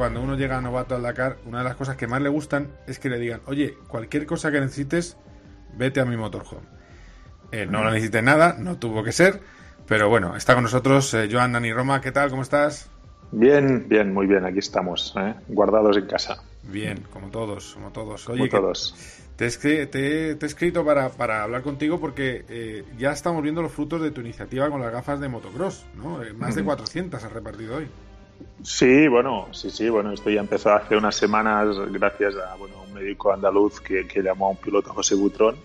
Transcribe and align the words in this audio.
cuando 0.00 0.22
uno 0.22 0.34
llega 0.34 0.56
a 0.56 0.62
novato 0.62 0.94
al 0.94 1.02
Dakar, 1.02 1.36
una 1.44 1.58
de 1.58 1.64
las 1.64 1.76
cosas 1.76 1.94
que 1.94 2.06
más 2.06 2.22
le 2.22 2.30
gustan 2.30 2.68
es 2.86 2.98
que 2.98 3.10
le 3.10 3.18
digan, 3.18 3.42
oye, 3.44 3.74
cualquier 3.86 4.24
cosa 4.24 4.50
que 4.50 4.58
necesites, 4.58 5.18
vete 5.76 6.00
a 6.00 6.06
mi 6.06 6.16
motorhome. 6.16 6.62
Eh, 7.52 7.66
no 7.66 7.84
lo 7.84 7.90
necesite 7.90 8.22
nada, 8.22 8.56
no 8.58 8.78
tuvo 8.78 9.04
que 9.04 9.12
ser, 9.12 9.40
pero 9.86 10.08
bueno, 10.08 10.36
está 10.36 10.54
con 10.54 10.62
nosotros 10.62 11.12
eh, 11.12 11.28
Joan 11.30 11.52
Dani 11.52 11.70
Roma. 11.70 12.00
¿Qué 12.00 12.12
tal? 12.12 12.30
¿Cómo 12.30 12.40
estás? 12.40 12.88
Bien, 13.30 13.90
bien, 13.90 14.14
muy 14.14 14.26
bien, 14.26 14.46
aquí 14.46 14.60
estamos, 14.60 15.14
¿eh? 15.18 15.34
guardados 15.48 15.94
en 15.98 16.06
casa. 16.06 16.42
Bien, 16.62 17.04
como 17.12 17.28
todos, 17.28 17.74
como 17.74 17.90
todos. 17.90 18.26
Oye, 18.30 18.48
como 18.48 18.62
todos. 18.62 18.94
Te 19.36 19.48
he, 19.48 19.86
te, 19.86 20.30
he, 20.30 20.38
escrito 20.46 20.82
para, 20.82 21.10
para, 21.10 21.42
hablar 21.42 21.60
contigo 21.60 22.00
porque 22.00 22.46
eh, 22.48 22.84
ya 22.96 23.12
estamos 23.12 23.42
viendo 23.42 23.60
los 23.60 23.72
frutos 23.72 24.00
de 24.00 24.12
tu 24.12 24.22
iniciativa 24.22 24.70
con 24.70 24.80
las 24.80 24.92
gafas 24.92 25.20
de 25.20 25.28
motocross, 25.28 25.84
¿no? 25.94 26.22
Eh, 26.22 26.32
más 26.32 26.54
de 26.54 26.64
400 26.64 27.22
has 27.22 27.32
repartido 27.32 27.76
hoy. 27.76 27.88
Sí, 28.62 29.08
bueno, 29.08 29.48
sí, 29.52 29.70
sí, 29.70 29.88
bueno, 29.88 30.12
esto 30.12 30.30
ya 30.30 30.40
empezó 30.40 30.72
hace 30.72 30.96
unas 30.96 31.16
semanas 31.16 31.76
gracias 31.90 32.34
a 32.36 32.56
bueno, 32.56 32.74
un 32.86 32.92
médico 32.92 33.32
andaluz 33.32 33.80
que, 33.80 34.06
llamó 34.22 34.46
a 34.46 34.50
un 34.50 34.56
piloto 34.56 34.92
José 34.92 35.14
Butrón 35.14 35.56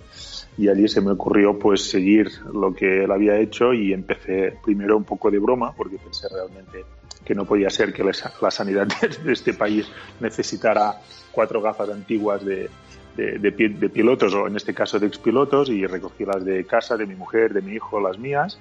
y 0.57 0.69
allí 0.69 0.87
se 0.87 1.01
me 1.01 1.11
ocurrió 1.11 1.59
pues 1.59 1.89
seguir 1.89 2.31
lo 2.53 2.73
que 2.73 3.03
él 3.03 3.11
había 3.11 3.37
hecho 3.37 3.73
y 3.73 3.91
empecé 3.91 4.57
primero 4.63 4.95
un 4.95 5.03
poco 5.03 5.29
de 5.29 5.39
broma 5.39 5.73
porque 5.75 5.97
pensé 5.97 6.27
realmente 6.29 6.85
que 7.25 7.35
no 7.35 7.43
podía 7.43 7.69
ser 7.69 7.91
que 7.91 8.03
la 8.03 8.51
sanidad 8.51 8.87
de 9.23 9.33
este 9.33 9.53
país 9.53 9.87
necesitara 10.21 11.01
cuatro 11.31 11.61
gafas 11.61 11.89
antiguas 11.89 12.45
de, 12.45 12.69
de, 13.15 13.89
pilotos, 13.89 14.33
o 14.33 14.47
en 14.47 14.55
este 14.55 14.73
caso 14.73 14.99
de 14.99 15.07
expilotos, 15.07 15.69
y 15.69 15.85
recogí 15.85 16.25
las 16.25 16.43
de 16.43 16.65
casa, 16.65 16.97
de 16.97 17.05
mi 17.05 17.15
mujer, 17.15 17.53
de 17.53 17.61
mi 17.61 17.73
hijo, 17.73 17.99
las 17.99 18.17
mías. 18.17 18.59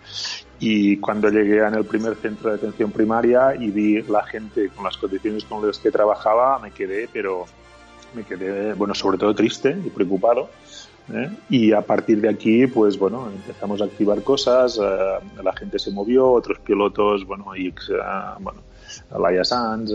Y 0.60 0.98
cuando 0.98 1.28
llegué 1.28 1.58
en 1.58 1.74
el 1.74 1.84
primer 1.84 2.14
centro 2.16 2.50
de 2.50 2.56
atención 2.56 2.90
primaria 2.90 3.54
y 3.54 3.70
vi 3.70 4.02
la 4.02 4.24
gente 4.24 4.68
con 4.70 4.84
las 4.84 4.96
condiciones 4.96 5.44
con 5.44 5.66
las 5.66 5.78
que 5.78 5.90
trabajaba, 5.90 6.58
me 6.58 6.70
quedé, 6.70 7.08
pero 7.12 7.46
me 8.14 8.22
quedé, 8.22 8.74
bueno, 8.74 8.94
sobre 8.94 9.18
todo 9.18 9.34
triste 9.34 9.76
y 9.84 9.90
preocupado. 9.90 10.50
¿eh? 11.12 11.30
Y 11.50 11.72
a 11.72 11.80
partir 11.80 12.20
de 12.20 12.28
aquí, 12.28 12.66
pues 12.66 12.98
bueno, 12.98 13.28
empezamos 13.34 13.80
a 13.82 13.84
activar 13.84 14.22
cosas, 14.22 14.78
eh, 14.80 15.42
la 15.42 15.52
gente 15.52 15.78
se 15.78 15.90
movió, 15.90 16.30
otros 16.30 16.60
pilotos, 16.60 17.26
bueno, 17.26 17.54
y, 17.56 17.68
eh, 17.68 17.72
bueno 18.38 18.62
Laia 19.18 19.44
Sanz, 19.44 19.92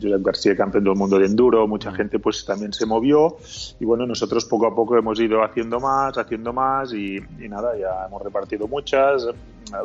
Josep 0.00 0.22
García, 0.22 0.56
campeón 0.56 0.84
del 0.84 0.94
mundo 0.94 1.18
de 1.18 1.26
enduro, 1.26 1.66
mucha 1.66 1.92
gente 1.92 2.18
pues 2.18 2.44
también 2.44 2.72
se 2.72 2.86
movió. 2.86 3.36
Y 3.78 3.84
bueno, 3.84 4.06
nosotros 4.06 4.44
poco 4.44 4.66
a 4.66 4.74
poco 4.74 4.96
hemos 4.96 5.20
ido 5.20 5.42
haciendo 5.42 5.80
más, 5.80 6.16
haciendo 6.18 6.52
más 6.52 6.92
y, 6.92 7.20
nada, 7.48 7.76
ya 7.78 8.06
hemos 8.06 8.22
repartido 8.22 8.68
muchas, 8.68 9.26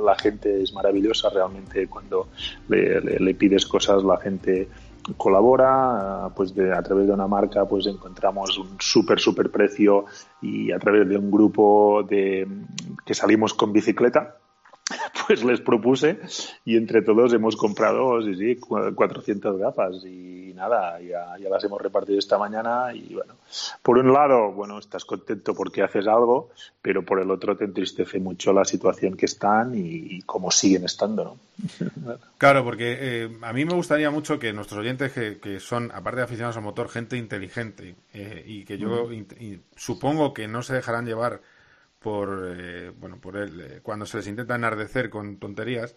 la 0.04 0.16
gente 0.16 0.64
es 0.64 0.74
maravillosa 0.74 1.30
realmente 1.30 1.88
cuando 1.88 2.28
le, 2.68 3.34
pides 3.36 3.66
cosas, 3.66 4.04
la 4.04 4.18
gente 4.18 4.68
colabora, 5.18 6.30
pues 6.36 6.56
de, 6.56 6.74
a 6.74 6.82
través 6.82 7.08
de 7.08 7.14
una 7.14 7.28
marca 7.28 7.66
pues 7.66 7.86
encontramos 7.86 8.58
un 8.58 8.78
súper, 8.80 9.20
súper 9.20 9.52
precio 9.52 10.06
y 10.42 10.72
a 10.72 10.80
través 10.80 11.08
de 11.08 11.18
un 11.18 11.30
grupo 11.30 12.04
de 12.10 12.48
que 13.06 13.14
salimos 13.14 13.54
con 13.54 13.72
bicicleta, 13.72 14.38
pues 15.28 15.44
les 15.44 15.62
propuse 15.62 16.20
y 16.66 16.78
entre 16.78 17.02
todos 17.02 17.34
hemos 17.34 17.56
comprado, 17.56 18.22
sí, 18.22 18.36
sí, 18.36 18.56
400 18.58 19.58
gafas 19.58 20.06
y 20.06 20.54
nada, 20.56 21.00
ya, 21.02 21.38
ya, 21.38 21.50
las 21.50 21.64
hemos 21.64 21.82
repartido 21.82 22.18
esta 22.18 22.38
mañana 22.38 22.94
y 22.94 23.14
bueno, 23.14 23.36
por 23.82 23.98
un 23.98 24.12
lado, 24.14 24.52
bueno, 24.52 24.80
estás 24.80 25.06
contento 25.06 25.54
porque 25.54 25.84
haces 25.84 26.08
algo, 26.08 26.50
pero 26.82 27.04
por 27.04 27.20
el 27.20 27.30
otro 27.30 27.56
te 27.58 27.66
entristece 27.66 28.20
mucho 28.20 28.54
la 28.54 28.66
situación 28.66 29.16
que 29.16 29.26
están 29.26 29.74
y, 29.76 30.22
cómo 30.22 30.52
siguen 30.52 30.86
estando, 30.86 31.24
¿no? 31.24 31.38
Claro, 32.38 32.64
porque 32.64 32.98
eh, 33.00 33.38
a 33.42 33.54
mí 33.54 33.66
me 33.66 33.74
gustaría 33.74 34.12
mucho 34.12 34.38
que 34.40 34.54
nuestros 34.54 34.80
oyentes, 34.80 35.12
que, 35.14 35.60
son, 35.60 35.92
aparte 35.94 36.18
de 36.18 36.24
aficionados 36.24 36.58
al 36.58 36.64
motor, 36.64 36.90
gente 36.90 37.18
inteligente 37.18 37.96
eh, 38.14 38.44
y 38.46 38.66
que 38.66 38.78
yo 38.78 39.10
supongo 39.76 40.34
que 40.34 40.48
no 40.48 40.62
se 40.62 40.74
dejarán 40.74 41.06
llevar 41.06 41.42
por 42.00 42.54
eh, 42.56 42.92
bueno 42.98 43.20
por 43.20 43.38
él 43.38 43.62
eh, 43.62 43.80
cuando 43.82 44.06
se 44.06 44.18
les 44.18 44.28
intenta 44.28 44.56
enardecer 44.56 45.10
con 45.10 45.38
tonterías 45.38 45.96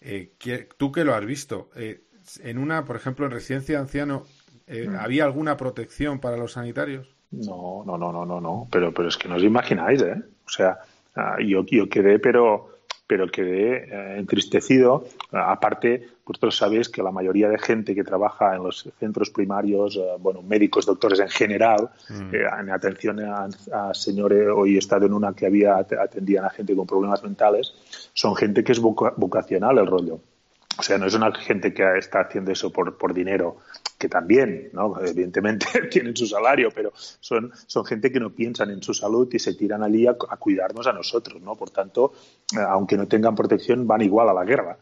eh, 0.00 0.32
tú 0.76 0.90
que 0.92 1.04
lo 1.04 1.14
has 1.14 1.24
visto 1.24 1.70
en 1.76 2.58
una 2.58 2.84
por 2.84 2.96
ejemplo 2.96 3.26
en 3.26 3.32
residencia 3.32 3.76
de 3.76 3.82
anciano 3.82 4.24
mm. 4.68 4.96
había 4.96 5.24
alguna 5.24 5.56
protección 5.56 6.20
para 6.20 6.36
los 6.36 6.52
sanitarios 6.52 7.14
no 7.30 7.82
no 7.84 7.98
no 7.98 8.12
no 8.12 8.24
no 8.24 8.40
no 8.40 8.68
pero 8.70 8.92
pero 8.92 9.08
es 9.08 9.16
que 9.16 9.28
no 9.28 9.36
os 9.36 9.42
imagináis 9.42 10.02
eh 10.02 10.16
o 10.46 10.48
sea 10.48 10.78
ah, 11.16 11.36
yo 11.40 11.64
yo 11.66 11.88
quedé 11.88 12.18
pero 12.18 12.79
pero 13.10 13.26
quedé 13.26 13.88
eh, 13.90 14.18
entristecido. 14.20 15.04
Aparte, 15.32 16.10
vosotros 16.24 16.56
sabéis 16.56 16.88
que 16.88 17.02
la 17.02 17.10
mayoría 17.10 17.48
de 17.48 17.58
gente 17.58 17.92
que 17.92 18.04
trabaja 18.04 18.54
en 18.54 18.62
los 18.62 18.88
centros 19.00 19.30
primarios, 19.30 19.96
eh, 19.96 20.14
bueno, 20.20 20.42
médicos, 20.42 20.86
doctores 20.86 21.18
en 21.18 21.28
general, 21.28 21.90
mm. 22.08 22.32
eh, 22.32 22.46
en 22.60 22.70
atención 22.70 23.18
a, 23.18 23.48
señores, 23.94 24.46
hoy 24.54 24.76
he 24.76 24.78
estado 24.78 25.06
en 25.06 25.12
una 25.12 25.34
que 25.34 25.46
había 25.46 25.74
atendían 25.78 26.44
a 26.44 26.50
gente 26.50 26.76
con 26.76 26.86
problemas 26.86 27.20
mentales, 27.24 27.74
son 28.14 28.36
gente 28.36 28.62
que 28.62 28.70
es 28.70 28.78
vocacional 28.78 29.78
el 29.78 29.88
rollo. 29.88 30.20
O 30.78 30.82
sea, 30.84 30.96
no 30.96 31.06
es 31.06 31.14
una 31.14 31.34
gente 31.34 31.74
que 31.74 31.82
está 31.98 32.20
haciendo 32.20 32.52
eso 32.52 32.70
por, 32.70 32.96
por 32.96 33.12
dinero, 33.12 33.56
que 34.00 34.08
también, 34.08 34.70
¿no? 34.72 34.98
Evidentemente 34.98 35.66
tienen 35.90 36.16
su 36.16 36.26
salario, 36.26 36.70
pero 36.74 36.90
son, 36.94 37.52
son 37.66 37.84
gente 37.84 38.10
que 38.10 38.18
no 38.18 38.30
piensan 38.30 38.70
en 38.70 38.82
su 38.82 38.94
salud 38.94 39.28
y 39.30 39.38
se 39.38 39.52
tiran 39.52 39.82
allí 39.82 40.06
a, 40.06 40.12
a 40.12 40.36
cuidarnos 40.38 40.86
a 40.86 40.92
nosotros, 40.94 41.42
¿no? 41.42 41.54
Por 41.54 41.68
tanto, 41.68 42.14
eh, 42.56 42.60
aunque 42.66 42.96
no 42.96 43.06
tengan 43.06 43.34
protección, 43.34 43.86
van 43.86 44.00
igual 44.00 44.30
a 44.30 44.32
la 44.32 44.44
guerra 44.44 44.78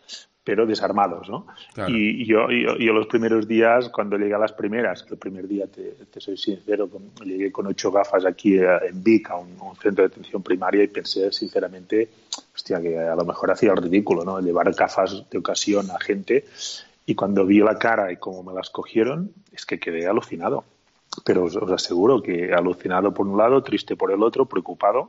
pero 0.48 0.64
desarmados, 0.64 1.28
¿no? 1.28 1.46
Y, 1.88 2.24
yo, 2.24 2.50
yo, 2.50 2.92
los 2.94 3.06
primeros 3.06 3.46
días, 3.46 3.90
cuando 3.90 4.16
llegué 4.16 4.32
a 4.32 4.38
las 4.38 4.54
primeras, 4.54 5.02
que 5.02 5.12
el 5.12 5.18
primer 5.18 5.46
día, 5.46 5.66
te, 5.66 6.20
soy 6.22 6.38
sincero, 6.38 6.88
llegué 7.22 7.52
con 7.52 7.66
ocho 7.66 7.92
gafas 7.92 8.24
aquí 8.24 8.56
eh, 8.56 8.66
en 8.88 9.04
Vic, 9.04 9.28
a 9.28 9.36
un, 9.36 9.58
centro 9.82 10.04
de 10.04 10.06
atención 10.06 10.42
primaria, 10.42 10.82
y 10.82 10.88
pensé, 10.88 11.30
sinceramente, 11.32 12.08
hostia, 12.54 12.80
que 12.80 12.98
a 12.98 13.14
lo 13.14 13.26
mejor 13.26 13.50
hacía 13.50 13.72
el 13.72 13.76
ridículo, 13.76 14.24
¿no? 14.24 14.40
Llevar 14.40 14.72
gafas 14.72 15.28
de 15.28 15.36
ocasión 15.36 15.90
a 15.90 16.00
gente, 16.00 16.46
y 17.08 17.14
cuando 17.14 17.46
vi 17.46 17.60
la 17.60 17.78
cara 17.78 18.12
y 18.12 18.18
cómo 18.18 18.42
me 18.42 18.52
las 18.52 18.68
cogieron, 18.68 19.32
es 19.50 19.64
que 19.64 19.80
quedé 19.80 20.06
alucinado. 20.06 20.64
Pero 21.24 21.44
os, 21.44 21.56
aseguro 21.56 22.20
que 22.20 22.52
alucinado 22.52 23.14
por 23.14 23.26
un 23.26 23.38
lado, 23.38 23.62
triste 23.62 23.96
por 23.96 24.12
el 24.12 24.22
otro, 24.22 24.44
preocupado, 24.44 25.08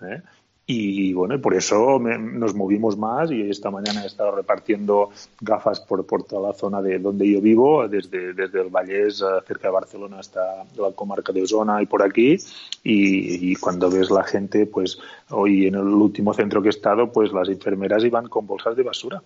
¿eh? 0.00 0.22
Y 0.66 1.12
bueno, 1.12 1.38
por 1.42 1.52
eso 1.54 1.98
nos 1.98 2.54
movimos 2.54 2.96
más 2.96 3.30
y 3.30 3.50
esta 3.50 3.70
mañana 3.70 4.04
he 4.04 4.06
estado 4.06 4.34
repartiendo 4.34 5.10
gafas 5.38 5.80
por, 5.80 6.06
toda 6.24 6.48
la 6.48 6.54
zona 6.54 6.80
de 6.80 6.98
donde 6.98 7.30
yo 7.30 7.42
vivo, 7.42 7.86
desde, 7.86 8.30
el 8.30 8.70
Vallés, 8.70 9.20
eh, 9.20 9.42
cerca 9.46 9.68
de 9.68 9.74
Barcelona, 9.74 10.20
hasta 10.20 10.64
la 10.78 10.92
comarca 10.92 11.34
de 11.34 11.42
Osona 11.42 11.82
y 11.82 11.86
por 11.86 12.02
aquí. 12.02 12.38
Y, 12.82 13.54
cuando 13.56 13.90
ves 13.90 14.10
la 14.10 14.24
gente, 14.24 14.64
pues 14.64 14.98
hoy 15.28 15.66
en 15.66 15.74
el 15.74 15.82
último 15.82 16.32
centro 16.32 16.62
que 16.62 16.68
he 16.68 16.70
estado, 16.70 17.12
pues 17.12 17.30
las 17.34 17.50
enfermeras 17.50 18.02
iban 18.02 18.30
con 18.30 18.46
bolsas 18.46 18.74
de 18.74 18.82
basura 18.82 19.22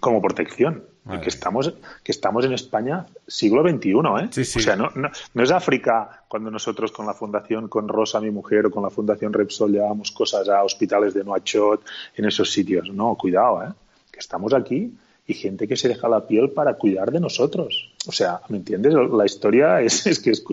como 0.00 0.20
protección. 0.20 0.84
Que 1.22 1.30
estamos, 1.30 1.72
que 2.04 2.12
estamos 2.12 2.44
en 2.44 2.52
España 2.52 3.06
siglo 3.26 3.68
XXI, 3.68 3.90
¿eh? 3.90 4.28
O 4.30 4.60
sea, 4.60 4.76
no, 4.76 4.90
no, 4.94 5.42
es 5.42 5.50
África 5.50 6.22
cuando 6.28 6.52
nosotros 6.52 6.92
con 6.92 7.04
la 7.04 7.14
Fundación, 7.14 7.66
con 7.68 7.88
Rosa, 7.88 8.20
mi 8.20 8.30
mujer, 8.30 8.66
o 8.66 8.70
con 8.70 8.84
la 8.84 8.90
Fundación 8.90 9.32
Repsol 9.32 9.72
llevamos 9.72 10.12
cosas 10.12 10.48
a 10.48 10.62
hospitales 10.62 11.12
de 11.14 11.24
Nuachot, 11.24 11.84
en 12.14 12.26
esos 12.26 12.52
sitios. 12.52 12.90
No, 12.90 13.16
cuidado, 13.16 13.64
¿eh? 13.64 13.72
Que 14.12 14.20
estamos 14.20 14.54
aquí 14.54 14.92
y 15.26 15.34
gente 15.34 15.68
que 15.68 15.76
se 15.76 15.88
deja 15.88 16.08
la 16.08 16.26
piel 16.26 16.50
para 16.50 16.74
cuidar 16.74 17.10
de 17.10 17.20
nosotros. 17.20 17.92
O 18.06 18.12
sea, 18.12 18.40
¿me 18.48 18.56
entiendes? 18.56 18.94
La 18.94 19.24
historia 19.24 19.80
es, 19.80 20.06
es 20.06 20.20
que 20.20 20.30
es, 20.30 20.44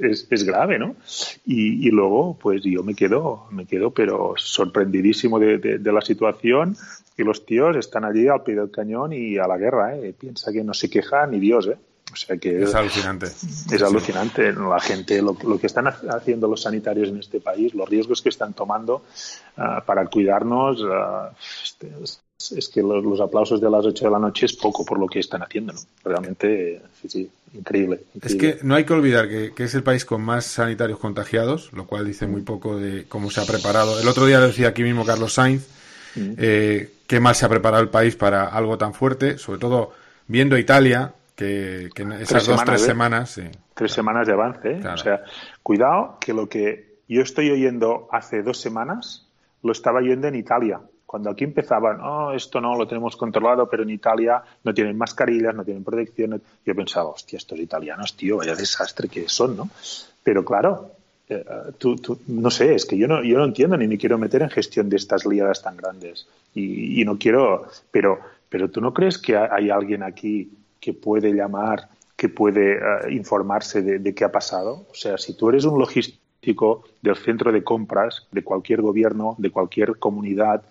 es, 0.00 0.26
es, 0.30 0.44
grave, 0.44 0.78
¿no? 0.78 0.96
Y, 1.44 1.86
y, 1.86 1.90
luego, 1.90 2.38
pues 2.40 2.62
yo 2.62 2.82
me 2.82 2.94
quedo, 2.94 3.46
me 3.50 3.66
quedo, 3.66 3.90
pero 3.90 4.34
sorprendidísimo 4.36 5.38
de, 5.38 5.58
de, 5.58 5.92
la 5.92 6.00
situación. 6.00 6.76
Y 7.16 7.22
los 7.22 7.44
tíos 7.46 7.76
están 7.76 8.04
allí 8.04 8.28
al 8.28 8.42
pie 8.42 8.56
del 8.56 8.70
cañón 8.70 9.12
y 9.12 9.38
a 9.38 9.46
la 9.46 9.58
guerra, 9.58 9.96
¿eh? 9.96 10.14
Piensa 10.18 10.52
que 10.52 10.64
no 10.64 10.74
se 10.74 10.90
queja 10.90 11.26
ni 11.26 11.38
Dios, 11.38 11.68
¿eh? 11.68 11.76
O 12.12 12.16
sea 12.16 12.36
que 12.36 12.62
es 12.62 12.74
alucinante. 12.74 13.26
Es 13.26 13.82
alucinante. 13.82 14.52
La 14.52 14.78
gente, 14.78 15.20
lo, 15.20 15.36
lo, 15.42 15.58
que 15.58 15.66
están 15.66 15.88
haciendo 15.88 16.46
los 16.46 16.62
sanitarios 16.62 17.08
en 17.08 17.18
este 17.18 17.40
país, 17.40 17.74
los 17.74 17.88
riesgos 17.88 18.22
que 18.22 18.28
están 18.28 18.52
tomando 18.52 19.02
uh, 19.56 19.84
para 19.84 20.06
cuidarnos, 20.06 20.80
uh, 20.82 21.34
este, 21.64 21.92
es 22.38 22.68
que 22.68 22.82
los, 22.82 23.20
aplausos 23.20 23.60
de 23.60 23.70
las 23.70 23.86
8 23.86 24.04
de 24.04 24.10
la 24.10 24.18
noche 24.18 24.46
es 24.46 24.54
poco 24.54 24.84
por 24.84 24.98
lo 24.98 25.06
que 25.06 25.20
están 25.20 25.42
haciendo, 25.42 25.72
¿no? 25.72 25.80
Realmente, 26.04 26.82
sí, 27.00 27.08
sí, 27.08 27.30
increíble, 27.54 28.00
Es 28.20 28.34
que 28.34 28.58
no 28.62 28.74
hay 28.74 28.84
que 28.84 28.92
olvidar 28.92 29.28
que, 29.28 29.52
es 29.56 29.74
el 29.74 29.82
país 29.82 30.04
con 30.04 30.22
más 30.22 30.44
sanitarios 30.44 30.98
contagiados, 30.98 31.72
lo 31.72 31.86
cual 31.86 32.04
dice 32.04 32.26
muy 32.26 32.42
poco 32.42 32.76
de 32.76 33.04
cómo 33.08 33.30
se 33.30 33.40
ha 33.40 33.44
preparado. 33.44 34.00
El 34.00 34.08
otro 34.08 34.26
día 34.26 34.40
decía 34.40 34.68
aquí 34.68 34.82
mismo 34.82 35.04
Carlos 35.04 35.34
Sainz, 35.34 35.68
mm. 36.16 36.32
eh, 36.38 36.90
qué 37.06 37.20
mal 37.20 37.34
se 37.34 37.46
ha 37.46 37.48
preparado 37.48 37.82
el 37.82 37.90
país 37.90 38.16
para 38.16 38.46
algo 38.46 38.76
tan 38.78 38.94
fuerte, 38.94 39.38
sobre 39.38 39.60
todo 39.60 39.92
viendo 40.26 40.58
Italia, 40.58 41.14
que, 41.36 41.88
en 41.96 42.12
esas 42.12 42.46
dos, 42.46 42.64
tres 42.64 42.82
semanas... 42.82 43.40
Tres 43.74 43.92
semanas 43.92 44.26
de 44.26 44.32
avance, 44.32 44.70
¿eh? 44.72 44.82
O 44.86 44.96
sea, 44.96 45.22
cuidado 45.62 46.18
que 46.20 46.32
lo 46.32 46.48
que 46.48 46.98
yo 47.08 47.22
estoy 47.22 47.50
oyendo 47.50 48.08
hace 48.12 48.42
dos 48.42 48.60
semanas 48.60 49.26
lo 49.62 49.72
estaba 49.72 49.98
oyendo 49.98 50.28
en 50.28 50.36
Italia 50.36 50.80
Cuando 51.06 51.30
aquí 51.30 51.44
empezaban, 51.44 52.00
oh, 52.00 52.32
esto 52.32 52.60
no 52.60 52.76
lo 52.76 52.86
tenemos 52.86 53.16
controlado, 53.16 53.68
pero 53.68 53.82
en 53.82 53.90
Italia 53.90 54.42
no 54.64 54.74
tienen 54.74 54.96
mascarillas, 54.96 55.54
no 55.54 55.64
tienen 55.64 55.84
protección. 55.84 56.42
Yo 56.64 56.74
pensaba, 56.74 57.10
hostia, 57.10 57.36
estos 57.36 57.58
italianos, 57.60 58.16
tío, 58.16 58.38
vaya 58.38 58.54
desastre 58.54 59.08
que 59.08 59.28
son, 59.28 59.56
¿no? 59.56 59.68
Pero 60.22 60.44
claro, 60.44 60.90
eh, 61.28 61.44
tú, 61.78 61.96
no 62.26 62.50
sé, 62.50 62.74
es 62.74 62.86
que 62.86 62.96
yo 62.96 63.06
no, 63.06 63.22
yo 63.22 63.38
no 63.38 63.44
entiendo 63.44 63.76
ni 63.76 63.86
me 63.86 63.98
quiero 63.98 64.18
meter 64.18 64.42
en 64.42 64.50
gestión 64.50 64.88
de 64.88 64.96
estas 64.96 65.24
liadas 65.26 65.62
tan 65.62 65.76
grandes. 65.76 66.26
Y, 66.54 67.00
y 67.00 67.04
no 67.04 67.18
quiero, 67.18 67.66
pero, 67.90 68.18
pero 68.48 68.70
tú 68.70 68.80
no 68.80 68.92
crees 68.92 69.18
que 69.18 69.36
hay 69.36 69.70
alguien 69.70 70.02
aquí 70.02 70.50
que 70.80 70.94
puede 70.94 71.32
llamar 71.32 71.88
que 72.16 72.28
puede 72.28 72.76
eh, 72.76 73.12
informarse 73.12 73.82
de, 73.82 74.14
qué 74.14 74.24
ha 74.24 74.32
pasado. 74.32 74.86
O 74.90 74.94
sea, 74.94 75.18
si 75.18 75.34
tú 75.36 75.48
eres 75.48 75.64
un 75.64 75.78
logístico 75.78 76.84
del 77.02 77.16
centro 77.16 77.52
de 77.52 77.64
compras 77.64 78.26
de 78.30 78.44
cualquier 78.44 78.82
gobierno, 78.82 79.34
de 79.38 79.50
cualquier 79.50 79.98
comunidad, 79.98 80.62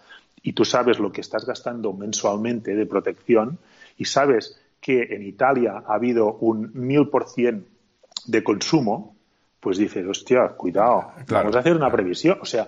y 0.44 0.54
tú 0.54 0.66
sabes 0.66 1.00
lo 1.00 1.12
que 1.12 1.22
estás 1.22 1.46
gastando 1.46 1.94
mensualmente 1.94 2.76
de 2.76 2.86
protección 2.86 3.58
y 3.98 4.06
sabes 4.06 4.60
que 4.82 5.04
en 5.12 5.24
Italia 5.24 5.82
ha 5.88 5.96
habido 5.96 6.34
un 6.34 6.72
mil 6.74 7.08
por 7.08 7.30
cien 7.30 7.66
de 8.28 8.44
consumo, 8.44 9.16
pues 9.62 9.78
dices, 9.78 10.06
hostia, 10.06 10.50
cuidado, 10.50 11.14
vamos 11.30 11.56
a 11.56 11.60
hacer 11.60 11.76
una 11.76 11.90
previsión. 11.90 12.38
O 12.42 12.46
sea, 12.46 12.68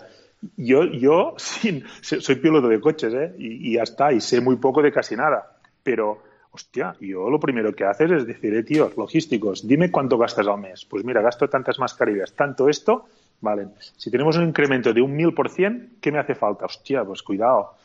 yo, 0.56 0.86
yo 0.86 1.36
soy 2.02 2.36
piloto 2.36 2.70
de 2.70 2.80
coches, 2.80 3.14
¿eh? 3.14 3.36
Y, 3.38 3.70
y 3.70 3.74
ya 3.76 3.84
está, 3.84 4.14
y 4.14 4.22
sé 4.22 4.40
muy 4.40 4.56
poco 4.56 4.82
de 4.82 4.94
casi 4.94 5.18
nada, 5.18 5.58
pero 5.84 6.24
hostia, 6.52 6.96
yo 7.02 7.30
lo 7.30 7.38
primero 7.38 7.74
que 7.74 7.84
haces 7.84 8.10
es 8.12 8.26
decir, 8.26 8.56
eh, 8.56 8.64
tío, 8.64 8.90
logísticos, 8.96 9.68
dime 9.68 9.92
cuánto 9.92 10.18
gastas 10.18 10.48
al 10.48 10.60
mes. 10.60 10.86
Pues 10.86 11.04
mira, 11.04 11.22
gasto 11.22 11.50
tantas 11.50 11.80
mascarillas, 11.80 12.32
tanto 12.32 12.70
esto, 12.70 13.08
vale. 13.46 13.68
Si 13.96 14.12
tenemos 14.12 14.36
un 14.36 14.44
incremento 14.44 14.92
de 14.92 15.02
un 15.02 15.16
mil 15.16 15.34
por 15.34 15.50
cien, 15.50 15.96
¿qué 16.02 16.12
me 16.12 16.20
hace 16.20 16.36
falta? 16.36 16.66
Hostia, 16.66 17.06
pues 17.06 17.24
cuidado. 17.24 17.76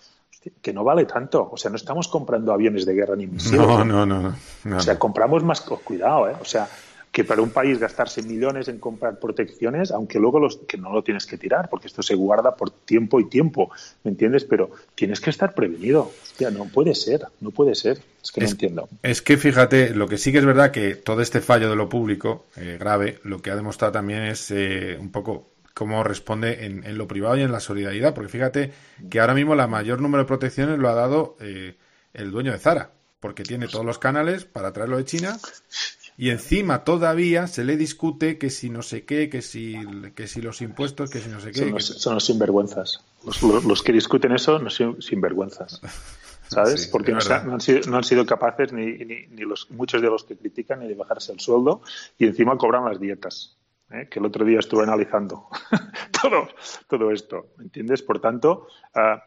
que 0.61 0.73
no 0.73 0.83
vale 0.83 1.05
tanto. 1.05 1.49
O 1.53 1.57
sea, 1.57 1.71
no 1.71 1.77
estamos 1.77 2.09
comprando 2.09 2.53
aviones 2.53 2.85
de 2.85 2.95
guerra 2.95 3.15
ni 3.15 3.29
misiles. 3.29 3.61
No, 3.61 3.85
no, 3.85 4.05
no, 4.05 4.35
no. 4.65 4.77
O 4.77 4.81
sea, 4.81 4.99
compramos 4.99 5.45
más. 5.45 5.61
Cuidado, 5.61 6.29
¿eh? 6.31 6.35
O 6.41 6.45
sea, 6.45 6.69
que 7.13 7.25
para 7.25 7.43
un 7.43 7.51
país 7.51 7.79
gastarse 7.79 8.23
millones 8.23 8.69
en 8.69 8.79
comprar 8.79 9.19
protecciones, 9.19 9.91
aunque 9.91 10.21
luego 10.21 10.39
los, 10.39 10.59
que 10.59 10.79
no 10.79 10.93
lo 10.93 11.03
tienes 11.03 11.27
que 11.27 11.37
tirar, 11.37 11.69
porque 11.69 11.89
esto 11.89 12.03
se 12.03 12.15
guarda 12.15 12.55
por 12.55 12.71
tiempo 12.71 13.19
y 13.19 13.29
tiempo, 13.29 13.71
¿me 14.05 14.13
entiendes? 14.13 14.45
Pero 14.45 14.71
tienes 14.95 15.21
que 15.21 15.31
estar 15.31 15.55
prevenido. 15.55 16.13
Hostia, 16.23 16.51
no 16.51 16.67
puede 16.67 16.95
ser, 16.95 17.27
no 17.41 17.51
puede 17.51 17.75
ser. 17.75 18.01
Es 18.23 18.31
que 18.31 18.41
no 18.41 18.49
entiendo. 18.49 18.89
Es 19.03 19.23
que 19.23 19.37
fíjate, 19.37 19.95
lo 19.95 20.07
que 20.07 20.19
sí 20.19 20.31
que 20.31 20.39
es 20.39 20.45
verdad 20.45 20.71
que 20.71 20.95
todo 20.95 21.21
este 21.21 21.41
fallo 21.41 21.69
de 21.69 21.77
lo 21.77 21.89
público, 21.89 22.47
eh, 22.57 22.77
grave, 22.79 23.19
lo 23.25 23.43
que 23.43 23.51
ha 23.51 23.57
demostrado 23.57 23.93
también 23.93 24.23
es 24.23 24.51
eh, 24.53 24.97
un 25.01 25.11
poco 25.11 25.49
cómo 25.75 26.05
responde 26.05 26.67
en, 26.67 26.99
lo 26.99 27.09
privado 27.09 27.37
y 27.37 27.43
en 27.43 27.53
la 27.53 27.61
solidaridad, 27.61 28.15
porque 28.15 28.29
fíjate 28.31 28.73
que 29.09 29.21
ahora 29.21 29.35
mismo 29.35 29.55
la 29.55 29.67
mayor 29.67 30.01
número 30.01 30.25
de 30.25 30.29
protecciones 30.29 30.79
lo 30.79 30.89
ha 30.89 30.95
dado 30.95 31.37
eh, 31.41 31.77
el 32.13 32.31
dueño 32.31 32.53
de 32.53 32.59
Zara, 32.59 32.91
porque 33.19 33.45
tiene 33.45 33.67
todos 33.67 33.87
los 33.87 33.99
canales 33.99 34.45
para 34.45 34.73
traerlo 34.73 34.99
de 34.99 35.05
China 35.05 35.39
y 36.21 36.29
encima 36.29 36.85
todavía 36.85 37.47
se 37.47 37.65
le 37.65 37.79
discute 37.79 38.37
que 38.37 38.51
si 38.51 38.69
no 38.69 38.83
sé 38.83 39.07
qué, 39.07 39.31
que 39.31 39.41
si, 39.41 39.75
que 40.15 40.27
si 40.27 40.43
los 40.43 40.61
impuestos, 40.61 41.09
que 41.09 41.19
si 41.19 41.31
no 41.31 41.41
sé 41.41 41.51
qué. 41.51 41.81
Son 41.81 42.13
los, 42.13 42.27
sinvergüenzas. 42.27 43.03
Los, 43.25 43.83
que 43.83 43.91
discuten 43.91 44.33
eso 44.33 44.59
no 44.59 44.69
son 44.69 45.01
sinvergüenzas. 45.01 45.81
¿Sabes? 46.47 46.89
Porque 46.93 47.13
no, 47.13 47.21
han 47.21 47.61
sido, 47.63 47.81
no, 47.91 47.97
han 47.97 48.05
sido, 48.05 48.27
capaces 48.27 48.71
ni, 48.71 48.99
ni, 48.99 49.45
los, 49.47 49.71
muchos 49.71 50.03
de 50.03 50.09
los 50.09 50.25
que 50.25 50.37
critican 50.37 50.81
ni 50.81 50.89
de 50.89 50.95
bajarse 50.95 51.33
el 51.33 51.41
sueldo 51.41 51.81
y 52.19 52.27
encima 52.27 52.59
cobran 52.59 52.85
las 52.85 53.01
dietas. 53.01 53.57
¿eh? 53.91 54.07
Que 54.11 54.19
el 54.19 54.27
otro 54.27 54.45
día 54.45 54.59
estuve 54.59 54.83
analizando 54.83 55.47
todo, 56.23 56.49
todo 56.87 57.13
esto. 57.13 57.47
¿Entiendes? 57.59 58.03
Por 58.03 58.21
tanto, 58.21 58.67
ah, 58.95 59.25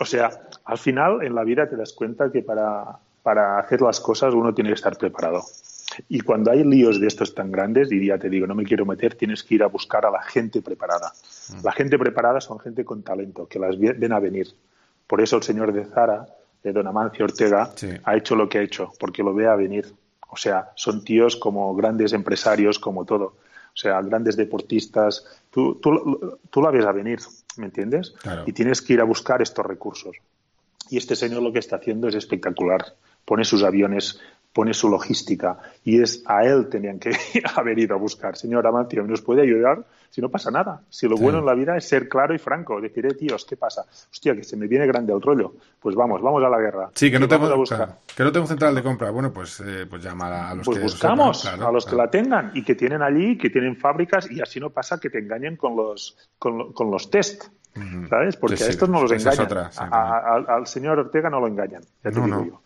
o 0.00 0.04
sea, 0.04 0.48
al 0.64 0.78
final 0.78 1.22
en 1.22 1.36
la 1.36 1.44
vida 1.44 1.68
te 1.68 1.76
das 1.76 1.92
cuenta 1.92 2.32
que 2.32 2.42
para, 2.42 2.98
para 3.22 3.60
hacer 3.60 3.80
las 3.80 4.00
cosas 4.00 4.34
uno 4.34 4.52
tiene 4.52 4.70
que 4.70 4.74
estar 4.74 4.98
preparado. 4.98 5.44
Y 6.08 6.20
cuando 6.20 6.50
hay 6.50 6.64
líos 6.64 7.00
de 7.00 7.06
estos 7.06 7.34
tan 7.34 7.50
grandes, 7.50 7.88
diría, 7.88 8.18
te 8.18 8.28
digo, 8.28 8.46
no 8.46 8.54
me 8.54 8.64
quiero 8.64 8.86
meter, 8.86 9.14
tienes 9.14 9.42
que 9.42 9.56
ir 9.56 9.62
a 9.62 9.66
buscar 9.66 10.06
a 10.06 10.10
la 10.10 10.22
gente 10.22 10.62
preparada. 10.62 11.12
Mm. 11.48 11.64
La 11.64 11.72
gente 11.72 11.98
preparada 11.98 12.40
son 12.40 12.58
gente 12.58 12.84
con 12.84 13.02
talento, 13.02 13.46
que 13.46 13.58
las 13.58 13.78
ven 13.78 14.12
a 14.12 14.20
venir. 14.20 14.48
Por 15.06 15.20
eso 15.20 15.36
el 15.36 15.42
señor 15.42 15.72
de 15.72 15.84
Zara, 15.84 16.26
de 16.62 16.72
Don 16.72 16.86
Amancio 16.86 17.24
Ortega, 17.24 17.70
ha 18.04 18.16
hecho 18.16 18.36
lo 18.36 18.48
que 18.48 18.58
ha 18.58 18.62
hecho, 18.62 18.92
porque 18.98 19.22
lo 19.22 19.34
ve 19.34 19.46
a 19.46 19.56
venir. 19.56 19.92
O 20.28 20.36
sea, 20.36 20.70
son 20.76 21.02
tíos 21.02 21.36
como 21.36 21.74
grandes 21.74 22.12
empresarios, 22.12 22.78
como 22.78 23.04
todo. 23.04 23.34
O 23.72 23.76
sea, 23.76 24.00
grandes 24.02 24.36
deportistas. 24.36 25.24
Tú, 25.50 25.76
tú, 25.76 26.38
tú 26.50 26.62
la 26.62 26.70
ves 26.70 26.84
a 26.84 26.92
venir, 26.92 27.20
¿me 27.56 27.66
entiendes? 27.66 28.14
Y 28.46 28.52
tienes 28.52 28.82
que 28.82 28.94
ir 28.94 29.00
a 29.00 29.04
buscar 29.04 29.42
estos 29.42 29.66
recursos. 29.66 30.16
Y 30.90 30.96
este 30.96 31.16
señor 31.16 31.42
lo 31.42 31.52
que 31.52 31.60
está 31.60 31.76
haciendo 31.76 32.08
es 32.08 32.14
espectacular. 32.14 32.94
Pone 33.24 33.44
sus 33.44 33.62
aviones 33.62 34.20
pone 34.52 34.74
su 34.74 34.88
logística 34.88 35.58
y 35.84 36.02
es 36.02 36.22
a 36.26 36.44
él 36.44 36.68
tenían 36.68 36.98
que 36.98 37.10
haber 37.56 37.78
ido 37.78 37.94
a 37.94 37.98
buscar. 37.98 38.36
Señor 38.36 38.66
Amancio, 38.66 39.02
¿nos 39.04 39.22
puede 39.22 39.42
ayudar? 39.42 39.84
Si 40.10 40.20
no 40.20 40.28
pasa 40.28 40.50
nada. 40.50 40.82
Si 40.90 41.06
lo 41.06 41.16
bueno 41.16 41.38
en 41.38 41.46
la 41.46 41.54
vida 41.54 41.76
es 41.76 41.86
ser 41.86 42.08
claro 42.08 42.34
y 42.34 42.38
franco, 42.38 42.80
decir, 42.80 43.06
eh, 43.06 43.14
tíos, 43.14 43.44
¿qué 43.44 43.56
pasa? 43.56 43.84
Hostia, 44.10 44.34
que 44.34 44.42
se 44.42 44.56
me 44.56 44.66
viene 44.66 44.84
grande 44.86 45.12
el 45.12 45.22
rollo. 45.22 45.54
Pues 45.78 45.94
vamos, 45.94 46.20
vamos 46.20 46.42
a 46.42 46.48
la 46.48 46.58
guerra. 46.58 46.90
Sí, 46.94 47.12
que 47.12 47.20
no, 47.20 47.28
tengo, 47.28 47.46
que 48.16 48.24
no 48.24 48.32
tengo 48.32 48.46
central 48.46 48.74
de 48.74 48.82
compra. 48.82 49.10
Bueno, 49.12 49.32
pues, 49.32 49.60
eh, 49.60 49.86
pues 49.88 50.02
llamar 50.02 50.32
a 50.32 50.54
los 50.56 50.66
pues 50.66 50.78
que 50.78 50.82
buscamos 50.82 51.46
a 51.46 51.70
los 51.70 51.86
que 51.86 51.94
la 51.94 52.10
tengan 52.10 52.50
y 52.54 52.64
que 52.64 52.74
tienen 52.74 53.02
allí, 53.02 53.38
que 53.38 53.50
tienen 53.50 53.76
fábricas 53.76 54.28
y 54.30 54.40
así 54.40 54.58
no 54.58 54.70
pasa 54.70 54.98
que 54.98 55.10
te 55.10 55.18
engañen 55.18 55.56
con 55.56 55.76
los, 55.76 56.16
con, 56.38 56.72
con 56.72 56.90
los 56.90 57.08
test. 57.08 57.44
¿Sabes? 58.08 58.36
Porque 58.36 58.64
a 58.64 58.66
estos 58.66 58.88
no 58.88 59.00
los 59.00 59.12
engañan. 59.12 59.70
al 59.78 60.66
señor 60.66 60.98
Ortega 60.98 61.30
no 61.30 61.38
lo 61.38 61.46
engañan. 61.46 61.82
Ya 62.02 62.10
te 62.10 62.20
digo 62.20 62.44
yo. 62.44 62.60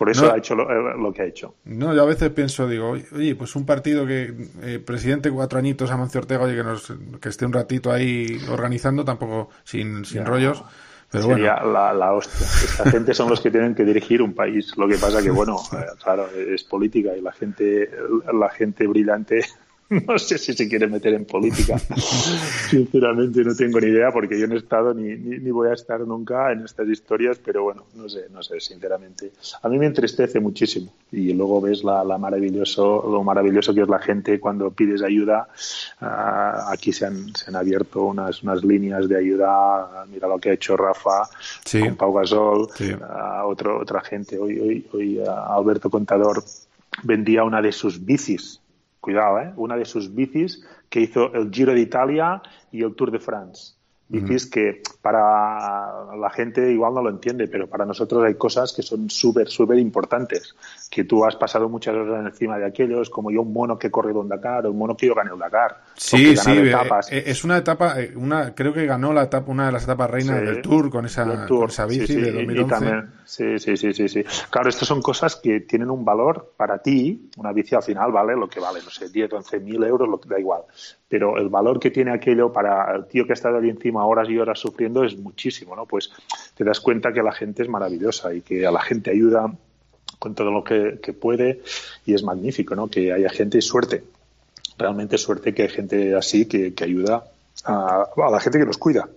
Por 0.00 0.08
eso 0.08 0.32
ha 0.32 0.38
hecho 0.38 0.54
eh, 0.54 0.94
lo, 0.98 1.12
que 1.12 1.20
ha 1.20 1.26
hecho. 1.26 1.56
No, 1.66 1.94
yo 1.94 2.00
a 2.00 2.06
veces 2.06 2.30
pienso, 2.30 2.66
digo, 2.66 2.96
oye, 3.12 3.34
pues 3.34 3.54
un 3.54 3.66
partido 3.66 4.06
que 4.06 4.34
eh, 4.62 4.78
presidente 4.78 5.30
cuatro 5.30 5.58
añitos, 5.58 5.90
Amancio 5.90 6.20
Ortega, 6.22 6.44
oye, 6.44 6.56
que, 6.56 6.64
nos, 6.64 6.90
que 7.20 7.28
esté 7.28 7.44
un 7.44 7.52
ratito 7.52 7.92
ahí 7.92 8.40
organizando, 8.48 9.04
tampoco 9.04 9.50
sin, 9.62 10.06
sin 10.06 10.24
rollos. 10.24 10.64
Pero 11.10 11.24
Sería 11.24 11.62
la, 11.64 11.92
la, 11.92 12.14
hostia. 12.14 12.46
Esta 12.46 12.90
gente 12.90 13.12
son 13.12 13.28
los 13.28 13.42
que 13.42 13.50
tienen 13.50 13.74
que 13.74 13.84
dirigir 13.84 14.22
un 14.22 14.32
país. 14.32 14.74
Lo 14.78 14.88
que 14.88 14.96
pasa 14.96 15.22
que, 15.22 15.30
bueno, 15.30 15.58
eh, 15.74 15.84
claro, 16.02 16.30
es 16.34 16.64
política 16.64 17.14
y 17.14 17.20
la 17.20 17.32
gente, 17.32 17.90
la 18.32 18.48
gente 18.48 18.86
brillante 18.86 19.44
no 20.06 20.18
sé 20.20 20.38
si 20.38 20.52
se 20.52 20.68
quiere 20.68 20.86
meter 20.86 21.14
en 21.14 21.24
política. 21.24 21.76
Sinceramente 22.70 23.42
no 23.42 23.56
tengo 23.56 23.80
ni 23.80 23.88
idea 23.88 24.12
porque 24.12 24.38
yo 24.38 24.46
no 24.46 24.54
he 24.54 24.58
estado 24.58 24.94
ni, 24.94 25.16
ni, 25.16 25.50
voy 25.50 25.68
a 25.68 25.72
estar 25.72 26.00
nunca 26.02 26.52
en 26.52 26.64
estas 26.64 26.88
historias, 26.88 27.40
pero 27.44 27.64
bueno, 27.64 27.82
no 27.96 28.08
sé, 28.08 28.26
no 28.30 28.40
sé, 28.40 28.60
sinceramente. 28.60 29.32
A 29.62 29.68
mí 29.68 29.78
me 29.78 29.86
entristece 29.86 30.38
muchísimo 30.38 30.92
y 31.10 31.32
luego 31.32 31.60
ves 31.60 31.82
la, 31.82 32.04
maravilloso, 32.18 33.04
lo 33.10 33.24
maravilloso 33.24 33.74
que 33.74 33.82
es 33.82 33.88
la 33.88 33.98
gente 33.98 34.38
cuando 34.38 34.70
pides 34.70 35.02
ayuda. 35.02 35.48
Ah, 36.00 36.66
aquí 36.70 36.92
se 36.92 37.06
han, 37.06 37.34
se 37.34 37.50
han 37.50 37.56
abierto 37.56 38.04
unas, 38.04 38.44
unas 38.44 38.62
líneas 38.62 39.08
de 39.08 39.18
ayuda. 39.18 40.06
Mira 40.08 40.28
lo 40.28 40.38
que 40.38 40.50
ha 40.50 40.52
hecho 40.52 40.76
Rafa 40.76 41.28
con 41.68 41.96
Pau 41.96 42.12
Gasol, 42.12 42.68
ah, 43.02 43.42
otro, 43.44 43.80
otra 43.80 44.02
gente. 44.02 44.38
Hoy, 44.38 44.56
hoy, 44.60 44.86
hoy 44.92 45.20
ah, 45.26 45.56
Alberto 45.56 45.90
Contador 45.90 46.44
vendía 47.02 47.42
una 47.42 47.60
de 47.60 47.72
sus 47.72 48.04
bicis 48.04 48.59
cuidado, 49.00 49.40
¿eh? 49.40 49.52
una 49.56 49.76
de 49.76 49.84
sus 49.84 50.14
bicis 50.14 50.64
que 50.88 51.00
hizo 51.00 51.32
el 51.34 51.50
Giro 51.50 51.72
de 51.72 51.80
Italia 51.80 52.42
y 52.70 52.82
el 52.82 52.94
Tour 52.94 53.10
de 53.10 53.18
France. 53.18 53.79
Bicis 54.10 54.46
que 54.46 54.82
para 55.00 56.16
la 56.16 56.30
gente 56.30 56.72
igual 56.72 56.94
no 56.94 57.02
lo 57.02 57.10
entiende, 57.10 57.46
pero 57.46 57.68
para 57.68 57.84
nosotros 57.84 58.24
hay 58.24 58.34
cosas 58.34 58.72
que 58.72 58.82
son 58.82 59.08
súper, 59.08 59.48
súper 59.48 59.78
importantes. 59.78 60.56
Que 60.90 61.04
tú 61.04 61.24
has 61.24 61.36
pasado 61.36 61.68
muchas 61.68 61.94
horas 61.94 62.26
encima 62.26 62.58
de 62.58 62.66
aquellos, 62.66 63.08
como 63.08 63.30
yo, 63.30 63.42
un 63.42 63.52
mono 63.52 63.78
que 63.78 63.88
corre 63.88 64.12
un 64.12 64.28
Dakar, 64.28 64.66
o 64.66 64.72
un 64.72 64.78
mono 64.78 64.96
que 64.96 65.06
yo 65.06 65.14
gané 65.14 65.30
el 65.32 65.38
Dakar. 65.38 65.82
Sí, 65.94 66.36
sí, 66.36 66.50
eh, 66.50 66.74
eh, 67.10 67.22
es 67.26 67.44
una 67.44 67.58
etapa, 67.58 68.00
eh, 68.00 68.12
una 68.16 68.52
creo 68.52 68.72
que 68.72 68.84
ganó 68.84 69.12
la 69.12 69.22
etapa, 69.22 69.48
una 69.48 69.66
de 69.66 69.72
las 69.72 69.84
etapas 69.84 70.10
reinas 70.10 70.40
del 70.40 70.60
Tour 70.60 70.90
con 70.90 71.06
esa, 71.06 71.46
esa 71.68 71.86
bici 71.86 72.16
de 72.16 72.32
2011. 72.32 73.02
sí, 73.24 73.58
sí, 73.60 73.76
sí, 73.76 73.94
sí, 73.94 74.08
sí. 74.08 74.24
Claro, 74.50 74.68
estas 74.68 74.88
son 74.88 75.00
cosas 75.02 75.36
que 75.36 75.60
tienen 75.60 75.88
un 75.88 76.04
valor 76.04 76.54
para 76.56 76.78
ti. 76.78 77.30
Una 77.36 77.52
bici 77.52 77.76
al 77.76 77.84
final 77.84 78.10
vale 78.10 78.34
lo 78.34 78.48
que 78.48 78.58
vale, 78.58 78.80
no 78.82 78.90
sé, 78.90 79.08
10, 79.08 79.32
11 79.32 79.60
mil 79.60 79.84
euros, 79.84 80.08
lo 80.08 80.20
que 80.20 80.28
da 80.28 80.40
igual 80.40 80.62
pero 81.10 81.36
el 81.38 81.48
valor 81.48 81.80
que 81.80 81.90
tiene 81.90 82.12
aquello 82.12 82.52
para 82.52 82.94
el 82.94 83.06
tío 83.06 83.26
que 83.26 83.32
ha 83.32 83.34
estado 83.34 83.58
allí 83.58 83.68
encima 83.68 84.06
horas 84.06 84.28
y 84.30 84.38
horas 84.38 84.60
sufriendo 84.60 85.02
es 85.02 85.18
muchísimo, 85.18 85.74
¿no? 85.74 85.84
Pues 85.84 86.12
te 86.54 86.62
das 86.62 86.78
cuenta 86.78 87.12
que 87.12 87.20
la 87.20 87.32
gente 87.32 87.64
es 87.64 87.68
maravillosa 87.68 88.32
y 88.32 88.42
que 88.42 88.64
a 88.64 88.70
la 88.70 88.80
gente 88.80 89.10
ayuda 89.10 89.52
con 90.20 90.36
todo 90.36 90.52
lo 90.52 90.62
que, 90.62 91.00
puede 91.20 91.62
y 92.06 92.14
es 92.14 92.22
magnífico, 92.22 92.76
¿no? 92.76 92.86
Que 92.86 93.12
haya 93.12 93.28
gente 93.28 93.58
y 93.58 93.62
suerte, 93.62 94.04
realmente 94.78 95.18
suerte 95.18 95.52
que 95.52 95.62
hay 95.62 95.68
gente 95.68 96.14
así 96.14 96.46
que, 96.46 96.72
ayuda 96.80 97.24
a, 97.64 98.06
la 98.30 98.38
gente 98.38 98.60
que 98.60 98.64
los 98.64 98.78
cuida. 98.78 99.08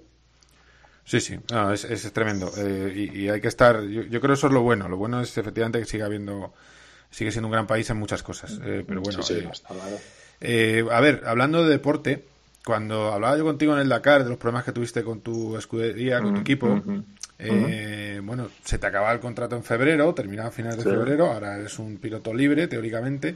Sí, 1.06 1.22
sí, 1.22 1.38
es, 1.90 2.12
tremendo. 2.12 2.52
Eh, 2.58 3.12
y, 3.14 3.30
hay 3.30 3.40
que 3.40 3.50
estar, 3.50 3.84
yo, 3.84 4.08
creo 4.08 4.22
que 4.22 4.34
eso 4.34 4.48
es 4.48 4.54
lo 4.54 4.64
bueno. 4.64 4.90
Lo 4.90 4.98
bueno 4.98 5.22
es 5.22 5.38
efectivamente 5.38 5.78
que 5.78 5.86
siga 5.86 6.08
habiendo, 6.08 6.54
sigue 7.12 7.32
siendo 7.32 7.50
un 7.50 7.52
gran 7.52 7.68
país 7.68 7.88
en 7.92 7.98
muchas 7.98 8.24
cosas. 8.24 8.60
Eh, 8.64 8.84
pero 8.88 9.02
bueno, 9.02 9.22
sí, 9.22 9.36
sí, 9.36 9.42
eh, 9.42 10.00
eh, 10.42 10.86
a 10.92 11.00
ver, 11.00 11.24
hablando 11.26 11.64
de 11.64 11.70
deporte, 11.70 12.26
cuando 12.66 13.12
hablaba 13.12 13.38
yo 13.38 13.44
contigo 13.44 13.74
en 13.74 13.80
el 13.80 13.90
Dakar 13.90 14.24
de 14.24 14.30
los 14.30 14.38
problemas 14.38 14.64
que 14.66 14.72
tuviste 14.72 15.04
con 15.04 15.22
tu 15.22 15.58
escudería, 15.58 16.22
con 16.22 16.36
tu 16.36 16.42
equipo, 16.42 16.82
Eh, 17.46 18.22
bueno, 18.24 18.48
se 18.64 18.78
te 18.78 18.88
acaba 18.88 19.12
el 19.12 19.20
contrato 19.20 19.58
en 19.58 19.64
febrero, 19.64 20.14
terminaba 20.14 20.48
a 20.48 20.52
finales 20.52 20.78
de 20.78 20.90
febrero, 20.90 21.32
ahora 21.32 21.58
eres 21.58 21.78
un 21.78 21.98
piloto 21.98 22.34
libre, 22.34 22.68
teóricamente. 22.68 23.36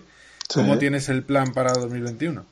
¿Cómo 0.53 0.77
tienes 0.77 1.09
el 1.09 1.23
plan 1.23 1.51
para 1.53 1.73
2021? 1.73 2.45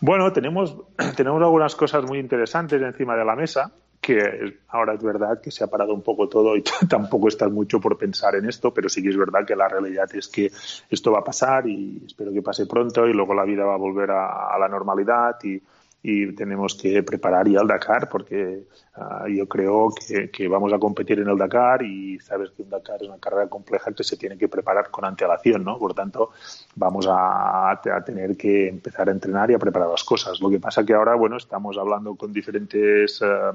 Bueno, 0.00 0.32
tenemos, 0.32 0.76
tenemos 1.16 1.42
algunas 1.42 1.74
cosas 1.74 2.04
muy 2.04 2.18
interesantes 2.18 2.80
encima 2.80 3.16
de 3.16 3.24
la 3.24 3.34
mesa 3.34 3.72
que 4.10 4.58
ahora 4.68 4.94
es 4.94 5.02
verdad 5.02 5.40
que 5.40 5.52
se 5.52 5.62
ha 5.62 5.68
parado 5.68 5.94
un 5.94 6.02
poco 6.02 6.28
todo 6.28 6.56
y 6.56 6.62
tampoco 6.88 7.28
estás 7.28 7.50
mucho 7.50 7.80
por 7.80 7.96
pensar 7.96 8.34
en 8.34 8.48
esto, 8.48 8.74
pero 8.74 8.88
sí 8.88 9.02
que 9.02 9.10
es 9.10 9.16
verdad 9.16 9.46
que 9.46 9.54
la 9.54 9.68
realidad 9.68 10.08
es 10.14 10.26
que 10.28 10.50
esto 10.90 11.12
va 11.12 11.20
a 11.20 11.24
pasar 11.24 11.68
y 11.68 12.02
espero 12.06 12.32
que 12.32 12.42
pase 12.42 12.66
pronto 12.66 13.06
y 13.06 13.12
luego 13.12 13.34
la 13.34 13.44
vida 13.44 13.64
va 13.64 13.74
a 13.74 13.78
volver 13.78 14.10
a 14.10 14.56
la 14.58 14.68
normalidad 14.68 15.36
y, 15.44 15.60
y 16.02 16.34
tenemos 16.34 16.74
que 16.74 17.02
preparar 17.02 17.48
ya 17.48 17.60
el 17.60 17.66
Dakar 17.66 18.08
porque 18.08 18.64
ah, 18.94 19.26
yo 19.28 19.46
creo 19.46 19.92
que, 20.32 20.48
vamos 20.48 20.72
a 20.72 20.78
competir 20.78 21.20
en 21.20 21.28
el 21.28 21.36
Dakar 21.36 21.82
y 21.82 22.18
sabes 22.20 22.50
que 22.50 22.62
un 22.62 22.70
Dakar 22.70 23.02
es 23.02 23.08
una 23.08 23.18
carrera 23.18 23.48
compleja 23.48 23.92
que 23.92 24.02
se 24.02 24.16
tiene 24.16 24.38
que 24.38 24.48
preparar 24.48 24.90
con 24.90 25.04
antelación, 25.04 25.62
¿no? 25.62 25.78
Por 25.78 25.92
tanto, 25.92 26.30
vamos 26.74 27.06
a, 27.06 27.72
a, 27.72 28.04
tener 28.04 28.36
que 28.36 28.68
empezar 28.68 29.08
a 29.08 29.12
entrenar 29.12 29.50
y 29.50 29.54
a 29.54 29.58
preparar 29.58 29.88
las 29.88 30.04
cosas. 30.04 30.40
Lo 30.40 30.48
que 30.48 30.58
pasa 30.58 30.84
que 30.84 30.94
ahora, 30.94 31.14
bueno, 31.14 31.36
estamos 31.36 31.76
hablando 31.76 32.14
con 32.14 32.32
diferentes 32.32 33.20
ah, 33.22 33.52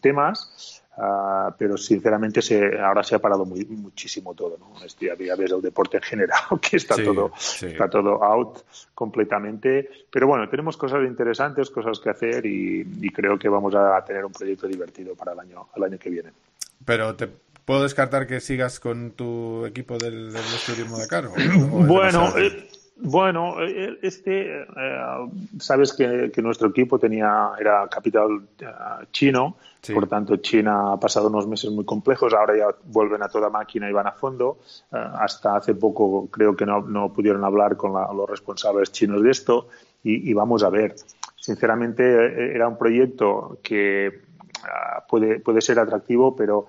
temas 0.00 0.82
Ah, 0.98 1.54
pero 1.58 1.76
sinceramente 1.76 2.40
se, 2.40 2.78
ahora 2.78 3.02
se 3.02 3.14
ha 3.14 3.18
parado 3.18 3.44
muy, 3.44 3.66
muchísimo 3.66 4.34
todo. 4.34 4.56
¿no? 4.58 4.82
Este, 4.84 5.06
ya 5.06 5.36
ves 5.36 5.52
el 5.52 5.60
deporte 5.60 5.98
en 5.98 6.02
general, 6.02 6.40
que 6.60 6.78
está, 6.78 6.96
todo, 6.96 7.32
está 7.36 7.90
todo 7.90 8.24
out 8.24 8.60
completamente. 8.94 9.90
Pero 10.10 10.26
bueno, 10.26 10.48
tenemos 10.48 10.76
cosas 10.76 11.04
interesantes, 11.06 11.70
cosas 11.70 12.00
que 12.00 12.10
hacer 12.10 12.46
y, 12.46 13.10
creo 13.10 13.38
que 13.38 13.48
vamos 13.48 13.74
a 13.74 14.02
tener 14.04 14.24
un 14.24 14.32
proyecto 14.32 14.66
divertido 14.66 15.14
para 15.14 15.32
el 15.32 15.40
año, 15.40 15.68
el 15.76 15.84
año 15.84 15.98
que 15.98 16.10
viene. 16.10 16.30
Pero 16.84 17.14
te 17.14 17.28
puedo 17.64 17.82
descartar 17.82 18.26
que 18.26 18.40
sigas 18.40 18.80
con 18.80 19.10
tu 19.10 19.66
equipo 19.66 19.98
del, 19.98 20.32
del 20.32 20.42
de 20.42 21.08
Caro. 21.08 21.32
bueno, 21.68 22.32
bueno, 22.98 23.62
eh, 23.62 23.98
este, 24.00 24.62
eh, 24.62 24.66
sabes 25.58 25.92
que, 25.92 26.32
nuestro 26.42 26.68
equipo 26.68 26.98
tenía 26.98 27.52
era 27.60 27.86
capital 27.88 28.48
eh, 28.58 28.66
chino, 29.12 29.56
por 29.92 30.08
tanto 30.08 30.36
China 30.38 30.92
ha 30.92 31.00
pasado 31.00 31.28
unos 31.28 31.46
meses 31.46 31.70
muy 31.70 31.84
complejos, 31.84 32.32
ahora 32.32 32.56
ya 32.56 32.66
vuelven 32.86 33.22
a 33.22 33.28
toda 33.28 33.50
máquina 33.50 33.88
y 33.90 33.92
van 33.92 34.06
a 34.06 34.12
fondo. 34.12 34.58
hasta 34.90 35.56
hace 35.56 35.74
poco 35.74 36.28
creo 36.30 36.56
que 36.56 36.64
no, 36.64 37.12
pudieron 37.12 37.44
hablar 37.44 37.76
con 37.76 37.92
los 37.92 38.28
responsables 38.28 38.90
chinos 38.92 39.22
de 39.22 39.30
esto 39.30 39.68
y, 40.02 40.32
vamos 40.32 40.62
a 40.62 40.70
ver. 40.70 40.94
Sinceramente 41.36 42.54
era 42.54 42.66
un 42.66 42.78
proyecto 42.78 43.58
que 43.62 44.22
puede, 45.08 45.38
puede 45.40 45.60
ser 45.60 45.78
atractivo, 45.78 46.34
pero 46.34 46.66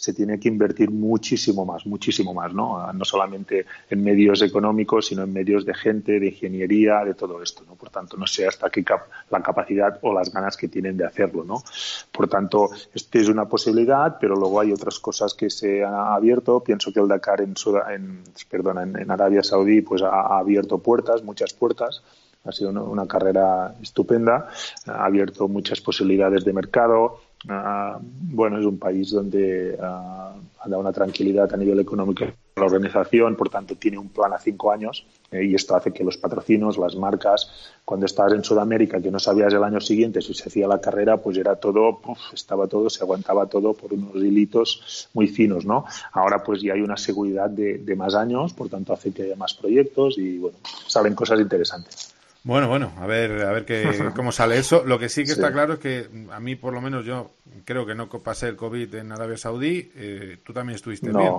se 0.00 0.14
tiene 0.14 0.40
que 0.40 0.48
invertir 0.48 0.90
muchísimo 0.90 1.66
más, 1.66 1.84
muchísimo 1.84 2.32
más, 2.32 2.54
¿no? 2.54 2.90
No 2.90 3.04
solamente 3.04 3.66
en 3.90 4.02
medios 4.02 4.40
económicos, 4.40 5.08
sino 5.08 5.24
en 5.24 5.30
medios 5.30 5.66
de 5.66 5.74
gente, 5.74 6.18
de 6.18 6.28
ingeniería, 6.28 7.04
de 7.04 7.12
todo 7.12 7.42
esto, 7.42 7.64
¿no? 7.68 7.74
Por 7.74 7.90
tanto, 7.90 8.16
no 8.16 8.26
sé 8.26 8.46
hasta 8.46 8.70
qué 8.70 8.82
la 9.28 9.42
capacidad 9.42 9.98
o 10.00 10.14
las 10.14 10.32
ganas 10.32 10.56
que 10.56 10.68
tienen 10.68 10.96
de 10.96 11.04
hacerlo, 11.04 11.44
¿no? 11.44 11.62
Por 12.10 12.28
tanto, 12.28 12.70
este 12.94 13.20
es 13.20 13.28
una 13.28 13.44
posibilidad, 13.44 14.16
pero 14.18 14.36
luego 14.36 14.58
hay 14.58 14.72
otras 14.72 14.98
cosas 14.98 15.34
que 15.34 15.50
se 15.50 15.84
han 15.84 15.92
abierto. 15.92 16.60
Pienso 16.60 16.94
que 16.94 17.00
el 17.00 17.06
Dakar 17.06 17.42
en, 17.42 17.52
en, 17.90 18.24
perdona, 18.48 18.84
en, 18.84 19.10
Arabia 19.10 19.42
Saudí 19.42 19.82
pues 19.82 20.00
ha, 20.00 20.38
abierto 20.38 20.78
puertas, 20.78 21.22
muchas 21.22 21.52
puertas 21.52 22.02
ha 22.46 22.52
sido 22.52 22.70
una, 22.70 23.06
carrera 23.06 23.74
estupenda, 23.82 24.48
ha 24.86 25.04
abierto 25.04 25.46
muchas 25.46 25.82
posibilidades 25.82 26.42
de 26.42 26.54
mercado, 26.54 27.20
Ah, 27.48 27.98
bueno, 28.02 28.58
es 28.58 28.66
un 28.66 28.78
país 28.78 29.10
donde 29.10 29.76
ah, 29.80 30.34
ha 30.60 30.68
dado 30.68 30.80
una 30.80 30.92
tranquilidad 30.92 31.52
a 31.52 31.56
nivel 31.56 31.80
económico 31.80 32.24
a 32.24 32.60
la 32.60 32.66
organización, 32.66 33.34
por 33.34 33.48
tanto 33.48 33.76
tiene 33.76 33.96
un 33.96 34.10
plan 34.10 34.32
a 34.34 34.38
cinco 34.38 34.70
años 34.70 35.06
eh, 35.30 35.44
y 35.46 35.54
esto 35.54 35.74
hace 35.74 35.90
que 35.90 36.04
los 36.04 36.18
patrocinos, 36.18 36.76
las 36.76 36.96
marcas, 36.96 37.50
cuando 37.84 38.04
estabas 38.04 38.34
en 38.34 38.44
Sudamérica 38.44 39.00
que 39.00 39.10
no 39.10 39.18
sabías 39.18 39.54
el 39.54 39.64
año 39.64 39.80
siguiente 39.80 40.20
si 40.20 40.34
se 40.34 40.48
hacía 40.48 40.68
la 40.68 40.82
carrera, 40.82 41.16
pues 41.16 41.38
era 41.38 41.56
todo, 41.56 42.00
estaba 42.34 42.66
todo, 42.66 42.90
se 42.90 43.02
aguantaba 43.02 43.46
todo 43.46 43.72
por 43.72 43.94
unos 43.94 44.16
hilitos 44.16 45.08
muy 45.14 45.26
finos, 45.26 45.64
¿no? 45.64 45.86
Ahora 46.12 46.42
pues 46.42 46.60
ya 46.60 46.74
hay 46.74 46.82
una 46.82 46.98
seguridad 46.98 47.48
de, 47.48 47.78
de 47.78 47.96
más 47.96 48.14
años, 48.14 48.52
por 48.52 48.68
tanto 48.68 48.92
hace 48.92 49.12
que 49.12 49.22
haya 49.22 49.36
más 49.36 49.54
proyectos 49.54 50.18
y 50.18 50.36
bueno, 50.36 50.58
salen 50.86 51.14
cosas 51.14 51.40
interesantes. 51.40 52.09
Bueno, 52.42 52.68
bueno, 52.68 52.92
a 52.98 53.06
ver, 53.06 53.42
a 53.42 53.52
ver 53.52 53.64
qué, 53.64 53.84
cómo 54.16 54.32
sale 54.32 54.58
eso. 54.58 54.84
Lo 54.84 54.98
que 54.98 55.08
sí 55.08 55.24
que 55.24 55.32
está 55.32 55.52
claro 55.52 55.74
es 55.74 55.78
que 55.78 56.08
a 56.30 56.40
mí, 56.40 56.56
por 56.56 56.72
lo 56.72 56.80
menos, 56.80 57.04
yo 57.04 57.32
creo 57.64 57.84
que 57.84 57.94
no 57.94 58.08
pasé 58.08 58.48
el 58.48 58.56
COVID 58.56 58.94
en 58.94 59.12
Arabia 59.12 59.36
Saudí. 59.36 59.90
Eh, 59.94 60.38
tú 60.44 60.52
también 60.52 60.76
estuviste 60.76 61.10
no. 61.10 61.18
bien. 61.18 61.34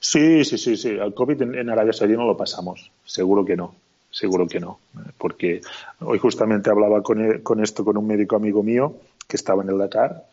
Sí, 0.00 0.44
sí, 0.44 0.58
sí, 0.58 0.76
sí. 0.76 0.88
El 0.88 1.14
COVID 1.14 1.42
en, 1.42 1.70
Arabia 1.70 1.92
Saudí 1.92 2.16
no 2.16 2.26
lo 2.26 2.36
pasamos. 2.36 2.90
Seguro 3.04 3.44
que 3.44 3.56
no. 3.56 3.74
Seguro 4.10 4.46
que 4.46 4.58
no. 4.58 4.80
Porque 5.18 5.60
hoy 6.00 6.18
justamente 6.18 6.70
hablaba 6.70 7.02
con, 7.02 7.40
con 7.40 7.62
esto 7.62 7.84
con 7.84 7.96
un 7.96 8.06
médico 8.06 8.36
amigo 8.36 8.62
mío 8.62 8.96
que 9.26 9.36
estaba 9.36 9.62
en 9.62 9.70
el 9.70 9.78
Dakar 9.78 10.24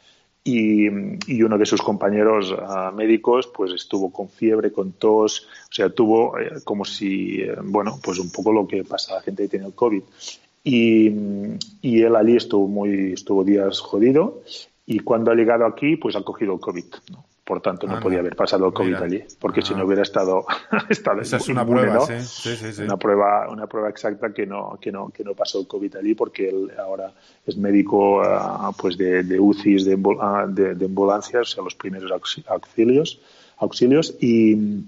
y, 0.48 1.42
uno 1.42 1.58
de 1.58 1.66
sus 1.66 1.82
compañeros 1.82 2.56
ah, 2.58 2.92
médicos 2.96 3.48
pues 3.48 3.74
estuvo 3.74 4.14
con 4.14 4.30
fiebre, 4.30 4.72
con 4.72 4.94
tos, 4.94 5.48
o 5.70 5.74
sea, 5.74 5.90
tuvo 5.90 6.40
eh, 6.40 6.62
como 6.64 6.86
si, 6.86 7.42
eh, 7.42 7.56
bueno, 7.64 8.00
pues 8.02 8.20
un 8.20 8.32
poco 8.32 8.54
lo 8.54 8.68
que 8.68 8.84
pasa 8.84 9.14
a 9.14 9.16
la 9.16 9.22
gente 9.24 9.44
que 9.44 9.50
tiene 9.50 9.66
el 9.66 9.74
COVID. 9.74 10.04
Y, 10.64 11.10
y, 11.82 12.02
él 12.02 12.16
allí 12.16 12.38
estuvo 12.38 12.68
muy, 12.68 13.14
estuvo 13.14 13.44
días 13.44 13.80
jodido 13.80 14.42
y 14.86 15.00
cuando 15.00 15.32
ha 15.32 15.36
llegado 15.36 15.66
aquí 15.66 15.96
pues 15.96 16.16
ha 16.16 16.22
cogido 16.22 16.54
el 16.54 16.60
COVID. 16.60 16.86
¿no? 17.12 17.26
Por 17.46 17.62
tanto, 17.62 17.86
no 17.86 18.00
podía 18.00 18.20
haber 18.20 18.36
pasado 18.36 18.66
el 18.66 18.74
COVID 18.74 18.96
allí, 18.96 19.24
porque 19.40 19.62
si 19.62 19.76
no 19.76 19.82
ah. 19.82 19.86
hubiera 19.86 20.02
estado, 20.02 20.48
estado 20.90 21.22
Esa 21.22 21.38
es 21.38 21.48
una 21.48 21.64
prueba, 21.64 21.94
¿no? 21.94 22.02
sí, 22.02 22.20
sí, 22.20 22.74
sí, 22.74 22.82
Una 22.82 22.98
prueba, 22.98 23.48
una 23.52 23.68
prueba 23.68 23.88
exacta 23.88 24.34
que 24.34 24.48
no, 24.48 24.80
que 24.82 24.92
no, 24.92 25.10
que 25.10 25.24
no 25.24 25.36
pasó 25.36 25.60
el 25.60 25.68
COVID 25.68 25.98
allí, 25.98 26.16
porque 26.16 26.50
él 26.50 26.72
ahora 26.80 27.14
es 27.46 27.56
médico 27.56 28.22
uh, 28.22 28.74
pues 28.76 28.98
de, 28.98 29.22
de 29.22 29.40
UCIs, 29.40 29.86
de, 29.86 29.94
uh, 29.94 30.48
de, 30.48 30.74
de, 30.74 30.86
ambulancias, 30.86 31.42
o 31.42 31.46
sea, 31.46 31.64
los 31.64 31.76
primeros 31.76 32.12
auxilios, 32.48 33.22
auxilios 33.58 34.16
y, 34.20 34.84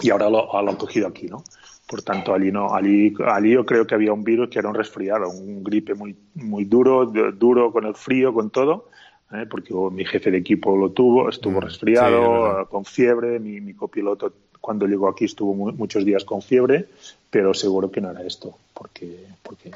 y 0.00 0.08
ahora 0.10 0.30
lo, 0.30 0.46
lo 0.50 0.70
han 0.70 0.76
cogido 0.76 1.08
aquí, 1.08 1.26
¿no? 1.26 1.44
Por 1.86 2.00
tanto, 2.00 2.32
allí 2.32 2.50
no, 2.50 2.74
allí, 2.74 3.12
allí 3.26 3.50
yo 3.52 3.66
creo 3.66 3.86
que 3.86 3.94
había 3.94 4.14
un 4.14 4.24
virus 4.24 4.48
que 4.48 4.60
era 4.60 4.68
un 4.70 4.74
resfriado, 4.74 5.28
un 5.28 5.62
gripe 5.62 5.94
muy, 5.94 6.16
muy 6.36 6.64
duro, 6.64 7.04
duro 7.04 7.70
con 7.70 7.84
el 7.84 7.94
frío, 7.94 8.32
con 8.32 8.48
todo 8.48 8.88
¿eh? 9.32 9.46
porque 9.48 9.74
mi 9.92 10.04
jefe 10.04 10.30
de 10.30 10.38
equipo 10.38 10.76
lo 10.76 10.90
tuvo, 10.90 11.28
estuvo 11.28 11.60
mm, 11.60 11.62
resfriado, 11.62 12.66
con 12.68 12.84
fiebre, 12.84 13.38
mi, 13.38 13.60
mi, 13.60 13.74
copiloto 13.74 14.32
cuando 14.60 14.86
llegó 14.86 15.08
aquí 15.08 15.24
estuvo 15.24 15.54
muchos 15.54 16.04
días 16.04 16.24
con 16.24 16.42
fiebre, 16.42 16.86
pero 17.30 17.54
seguro 17.54 17.90
que 17.90 18.00
no 18.00 18.10
era 18.10 18.22
esto, 18.22 18.54
porque, 18.74 19.24
porque 19.42 19.70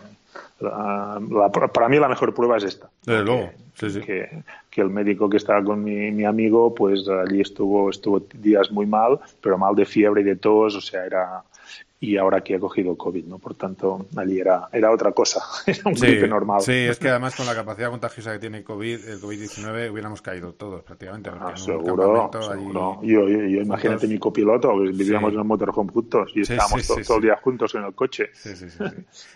para 0.59 1.88
mí 1.88 1.99
la 1.99 2.09
mejor 2.09 2.35
prueba 2.35 2.56
es 2.56 2.64
esta. 2.64 2.90
Que, 4.04 4.42
que, 4.71 4.80
el 4.80 4.90
médico 4.90 5.28
que 5.28 5.37
estaba 5.38 5.62
con 5.64 5.82
mi, 5.82 6.11
mi, 6.11 6.25
amigo, 6.25 6.75
pues 6.75 7.09
allí 7.09 7.40
estuvo, 7.40 7.90
estuvo 7.90 8.21
días 8.35 8.71
muy 8.71 8.87
mal, 8.87 9.18
pero 9.40 9.56
mal 9.56 9.75
de 9.75 9.87
fiebre 9.87 10.21
y 10.21 10.25
de 10.25 10.37
tos, 10.37 10.75
o 10.75 10.80
sea, 10.80 11.04
era, 11.04 11.42
y 12.02 12.16
ahora 12.16 12.40
que 12.40 12.56
ha 12.56 12.59
cogido 12.59 12.97
COVID, 12.97 13.26
¿no? 13.26 13.38
Por 13.38 13.54
tanto, 13.54 14.06
allí 14.16 14.40
era, 14.40 14.68
era 14.73 14.90
otra 14.90 15.12
cosa, 15.12 15.40
era 15.66 15.82
un 15.85 15.94
gripe 15.94 16.26
normal. 16.26 16.61
Sí, 16.61 16.73
es 16.73 16.99
que 16.99 17.09
además 17.09 17.37
con 17.37 17.47
la 17.47 17.54
capacidad 17.54 17.90
contagiosa 17.90 18.32
que 18.32 18.40
tiene 18.40 18.64
COVID, 18.64 19.09
el 19.09 19.21
COVID-19 19.21 19.92
hubiéramos 19.92 20.21
caído 20.21 20.52
todos 20.52 20.82
prácticamente. 20.82 21.30
Ah, 21.32 21.56
seguro, 21.56 22.28
seguro. 22.42 22.99
Yo, 23.02 23.28
yo, 23.28 23.62
imagínate 23.62 24.09
mi 24.09 24.18
copiloto, 24.18 24.76
vivíamos 24.78 25.32
en 25.32 25.38
un 25.38 25.47
motorhome 25.47 25.92
juntos 25.92 26.32
y 26.35 26.40
estábamos 26.40 26.85
todo 26.88 27.16
el 27.18 27.23
día 27.23 27.37
juntos 27.37 27.73
en 27.76 27.85
el 27.85 27.94
coche. 27.94 28.30
Sí, 28.32 28.56
sí, 28.56 28.68
sí. 28.68 28.82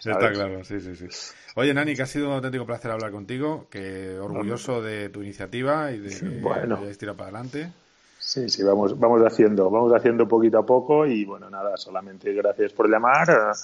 Está 0.10 0.32
claro, 0.32 0.64
sí, 0.64 0.80
sí, 0.80 0.96
sí. 0.96 1.06
Oye, 1.54 1.72
Nani, 1.72 1.94
que 1.94 2.02
ha 2.02 2.06
sido 2.06 2.26
un 2.26 2.34
auténtico 2.34 2.66
placer 2.66 2.90
hablar 2.90 3.12
contigo, 3.12 3.68
que 3.70 4.18
orgulloso 4.18 4.82
de 4.82 5.08
tu 5.08 5.22
iniciativa 5.22 5.92
y 5.92 6.00
de 6.00 6.40
bueno. 6.40 6.80
que 6.80 6.86
hayas 6.86 6.98
para 6.98 7.30
adelante. 7.30 7.70
Sí, 8.26 8.48
sí, 8.48 8.64
vamos, 8.64 8.98
vamos 8.98 9.22
haciendo, 9.22 9.70
vamos 9.70 9.92
haciendo 9.94 10.26
poquito 10.26 10.58
a 10.58 10.66
poco 10.66 11.06
y 11.06 11.24
bueno, 11.24 11.48
nada, 11.48 11.76
solamente 11.76 12.32
gracias 12.32 12.72
por 12.72 12.90
llamar, 12.90 13.30
eh, 13.30 13.56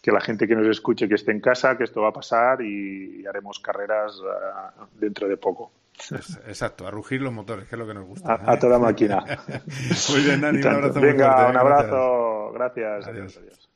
que 0.00 0.10
la 0.10 0.22
gente 0.22 0.48
que 0.48 0.56
nos 0.56 0.66
escuche 0.68 1.06
que 1.06 1.16
esté 1.16 1.32
en 1.32 1.40
casa, 1.42 1.76
que 1.76 1.84
esto 1.84 2.00
va 2.00 2.08
a 2.08 2.12
pasar 2.12 2.62
y, 2.62 3.26
haremos 3.26 3.58
carreras 3.58 4.16
eh, 4.24 4.84
dentro 4.98 5.28
de 5.28 5.36
poco. 5.36 5.72
Exacto, 6.46 6.86
a 6.86 6.90
rugir 6.90 7.20
los 7.20 7.34
motores, 7.34 7.68
que 7.68 7.74
es 7.74 7.78
lo 7.78 7.86
que 7.86 7.92
nos 7.92 8.06
gusta. 8.06 8.40
A, 8.42 8.58
toda 8.58 8.78
máquina. 8.78 9.22
Muy 10.10 10.22
bien, 10.22 10.40
Nani, 10.40 10.60
un 10.60 10.66
abrazo. 10.66 10.98
Venga, 10.98 11.50
un 11.50 11.56
abrazo, 11.58 12.52
gracias. 12.54 13.06
adiós. 13.06 13.36
adiós. 13.36 13.69